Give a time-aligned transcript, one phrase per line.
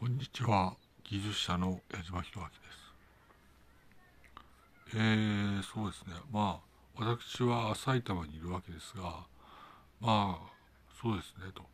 [0.00, 0.72] こんにちは。
[1.04, 2.52] 技術者の矢島弘明で
[4.88, 4.96] す。
[4.96, 6.14] えー、そうですね。
[6.32, 6.58] ま
[6.96, 9.26] あ私は埼玉にいるわけですが
[10.00, 10.52] まあ
[11.02, 11.64] そうですねと。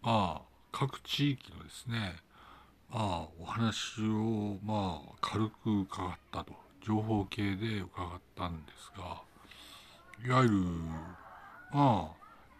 [0.00, 0.42] まあ
[0.72, 2.16] 各地域のですね
[2.88, 6.54] まあお話をまあ軽く伺ったと。
[6.82, 9.20] 情報系で伺ったんですが
[10.26, 10.54] いわゆる
[11.74, 12.10] ま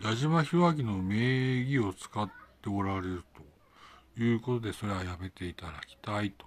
[0.03, 2.31] あ矢島弘明の名義を使っ
[2.61, 3.56] ておられると。
[4.17, 6.47] いうことで、それはやめていただきたいと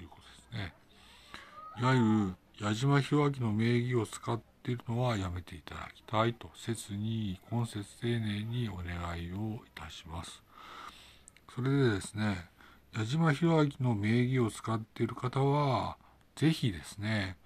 [0.00, 0.74] いうことですね。
[1.80, 10.42] いわゆる矢島弘明の名義を使っているのはやめていただきたいと、切に、今節丁寧にお願いをいたします。
[11.54, 12.48] それでですね、
[12.96, 15.96] 矢島弘明の名義を使っている方は、
[16.36, 17.36] ぜひですね、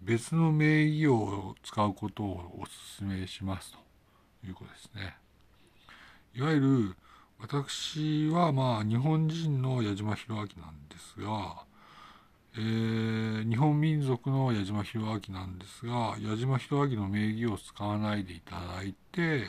[0.00, 2.64] 別の名義を使うことをお
[2.98, 3.78] 勧めしますと
[4.46, 5.16] いうことですね。
[6.34, 6.96] いわゆる
[7.38, 11.64] 私はまあ日本人の矢島弘明なんですが、
[12.54, 19.44] えー、日本民族の矢島弘明なんですが矢島弘明の名義を使わないでいただいて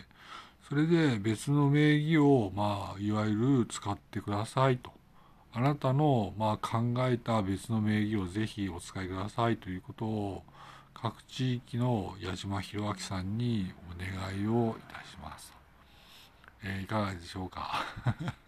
[0.67, 4.91] それで別の名義をまあいわゆる使ってくださいと
[5.53, 10.43] あなたのまあ考えた別の名義をぜひお使いくださいということを
[10.93, 15.56] 各地域の矢島弘明さんにお願いをいたします。
[16.63, 17.85] えー、いかがでしょうか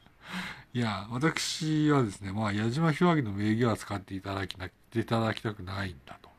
[0.73, 6.29] いや、私はですね、まあ、矢島弘明の名義は使っていただきな、いただきたくないんだと。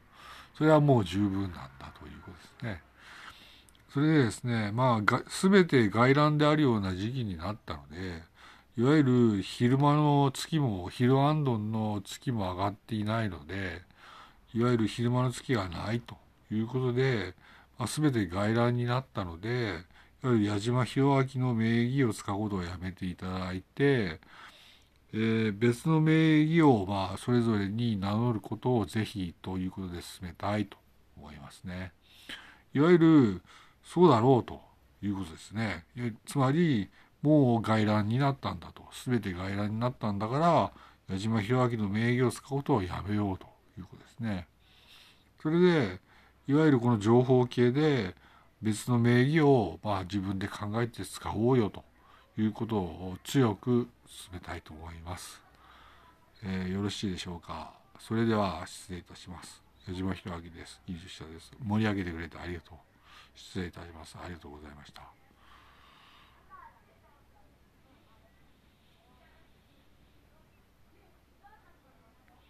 [0.56, 2.82] それはもう十分なんだということですね。
[3.92, 8.22] それでですね、まあ、すべて外乱であるような時期になったので、
[8.76, 13.82] いわゆる昼間の月も、昼アンドンの月も上がっていないので、
[14.54, 16.16] いわゆる昼間の月がないと
[16.52, 17.34] いうことで、
[17.78, 19.78] まあ、全て外乱になったので、
[20.22, 24.20] 矢島弘明の名義を使うことをやめていただいて、
[25.12, 30.76] えー、別の名義をまあそれぞれに名乗ることをぜひということで進めたいと
[31.16, 31.92] 思いますね。
[32.74, 33.42] いわゆる
[33.82, 34.60] そうだろうと
[35.02, 35.86] いうことですね。
[36.26, 36.90] つまり
[37.22, 38.82] もう外乱になったんだと。
[39.06, 40.72] 全て外乱になったんだから
[41.14, 43.46] 矢島弘明の名義を使うことをやめようと
[43.78, 44.46] いうことですね。
[45.42, 45.98] それで
[46.46, 48.14] いわゆるこの情報系で
[48.62, 51.82] 別の名義をまあ自分で考えて使おうよと
[52.36, 55.40] いうことを強く進めたいと思います。
[56.42, 57.72] えー、よろしいでしょうか？
[57.98, 59.62] それでは失礼いたします。
[59.88, 60.80] 矢島弘明です。
[60.86, 61.52] 技術者です。
[61.62, 62.78] 盛り上げてくれてありがとう。
[63.34, 64.16] 失礼いたします。
[64.22, 65.19] ありがとうございました。